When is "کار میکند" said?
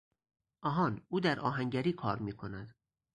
1.93-2.75